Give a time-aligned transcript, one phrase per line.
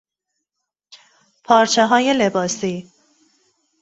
[1.43, 2.91] پارچههای لباسی